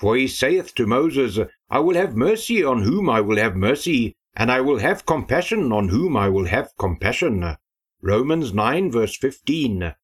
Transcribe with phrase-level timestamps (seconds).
[0.00, 4.16] For he saith to Moses, I will have mercy on whom I will have mercy,
[4.34, 7.58] and I will have compassion on whom I will have compassion.
[8.00, 9.94] Romans 9, verse 15.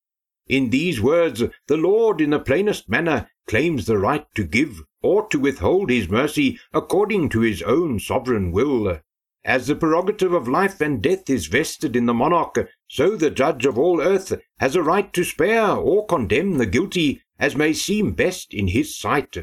[0.48, 5.26] In these words, the Lord, in the plainest manner, claims the right to give or
[5.28, 9.00] to withhold his mercy according to his own sovereign will.
[9.46, 13.64] As the prerogative of life and death is vested in the monarch, so the judge
[13.64, 18.12] of all earth has a right to spare or condemn the guilty as may seem
[18.12, 19.38] best in his sight.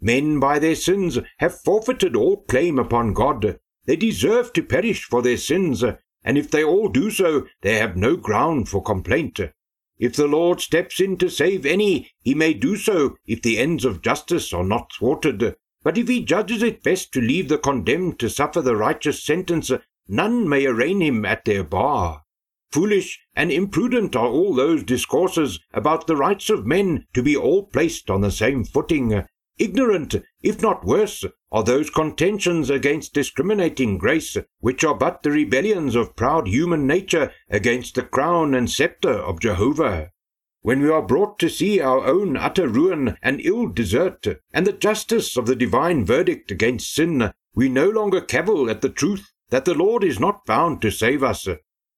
[0.00, 3.58] Men by their sins have forfeited all claim upon God.
[3.86, 5.82] They deserve to perish for their sins,
[6.22, 9.40] and if they all do so, they have no ground for complaint.
[9.98, 13.84] If the Lord steps in to save any, he may do so if the ends
[13.84, 15.56] of justice are not thwarted.
[15.82, 19.70] But if he judges it best to leave the condemned to suffer the righteous sentence,
[20.08, 22.24] none may arraign him at their bar.
[22.72, 27.62] Foolish and imprudent are all those discourses about the rights of men to be all
[27.62, 29.24] placed on the same footing,
[29.58, 35.94] Ignorant, if not worse, are those contentions against discriminating grace, which are but the rebellions
[35.94, 40.12] of proud human nature against the crown and sceptre of Jehovah.
[40.60, 44.72] When we are brought to see our own utter ruin and ill desert, and the
[44.72, 49.64] justice of the divine verdict against sin, we no longer cavil at the truth that
[49.64, 51.48] the Lord is not bound to save us,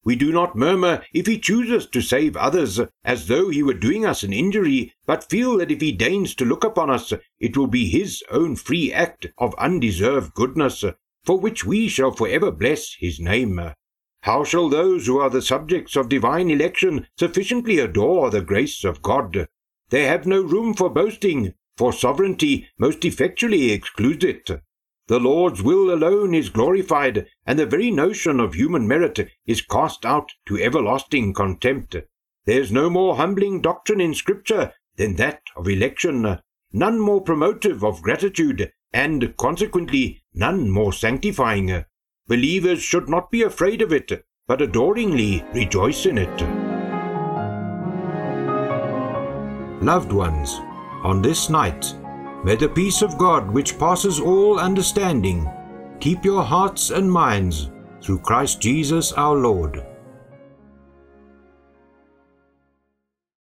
[0.03, 4.05] we do not murmur if he chooses to save others, as though he were doing
[4.05, 7.67] us an injury, but feel that if he deigns to look upon us, it will
[7.67, 10.83] be his own free act of undeserved goodness,
[11.25, 13.59] for which we shall for ever bless his name.
[14.23, 19.01] How shall those who are the subjects of divine election sufficiently adore the grace of
[19.01, 19.47] God?
[19.89, 24.49] They have no room for boasting, for sovereignty most effectually excludes it.
[25.09, 30.05] The Lord's will alone is glorified, and the very notion of human merit is cast
[30.05, 31.95] out to everlasting contempt.
[32.45, 36.37] There's no more humbling doctrine in Scripture than that of election,
[36.71, 41.85] none more promotive of gratitude, and consequently none more sanctifying.
[42.27, 46.41] Believers should not be afraid of it, but adoringly rejoice in it.
[49.81, 50.59] Loved ones,
[51.01, 51.95] on this night,
[52.41, 55.49] May the peace of God, which passes all understanding,
[55.99, 57.69] keep your hearts and minds
[58.01, 59.85] through Christ Jesus our Lord.